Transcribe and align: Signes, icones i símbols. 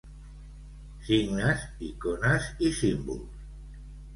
Signes, 1.09 1.67
icones 1.89 2.49
i 2.69 2.73
símbols. 2.81 3.45